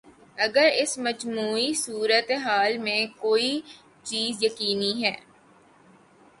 اگر 0.37 0.69
اس 0.73 0.97
مجموعی 0.97 1.73
صورت 1.73 2.31
حال 2.31 2.77
میں 2.77 3.05
کوئی 3.19 3.61
چیز 4.03 4.43
یقینی 4.43 4.93
ہے۔ 5.03 5.15